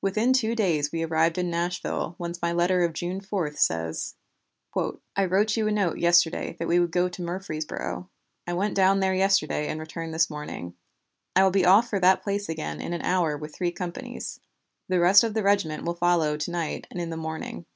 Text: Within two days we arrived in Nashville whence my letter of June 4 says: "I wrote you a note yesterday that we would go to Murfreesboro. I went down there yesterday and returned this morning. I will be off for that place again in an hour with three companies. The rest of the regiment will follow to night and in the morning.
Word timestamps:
Within 0.00 0.32
two 0.32 0.54
days 0.54 0.92
we 0.92 1.02
arrived 1.02 1.36
in 1.36 1.50
Nashville 1.50 2.14
whence 2.16 2.40
my 2.40 2.52
letter 2.52 2.84
of 2.84 2.92
June 2.92 3.20
4 3.20 3.56
says: 3.56 4.14
"I 5.16 5.24
wrote 5.24 5.56
you 5.56 5.66
a 5.66 5.72
note 5.72 5.98
yesterday 5.98 6.54
that 6.60 6.68
we 6.68 6.78
would 6.78 6.92
go 6.92 7.08
to 7.08 7.22
Murfreesboro. 7.22 8.08
I 8.46 8.52
went 8.52 8.76
down 8.76 9.00
there 9.00 9.14
yesterday 9.16 9.66
and 9.66 9.80
returned 9.80 10.14
this 10.14 10.30
morning. 10.30 10.76
I 11.34 11.42
will 11.42 11.50
be 11.50 11.66
off 11.66 11.90
for 11.90 11.98
that 11.98 12.22
place 12.22 12.48
again 12.48 12.80
in 12.80 12.92
an 12.92 13.02
hour 13.02 13.36
with 13.36 13.52
three 13.52 13.72
companies. 13.72 14.38
The 14.88 15.00
rest 15.00 15.24
of 15.24 15.34
the 15.34 15.42
regiment 15.42 15.82
will 15.84 15.96
follow 15.96 16.36
to 16.36 16.50
night 16.52 16.86
and 16.88 17.00
in 17.00 17.10
the 17.10 17.16
morning. 17.16 17.66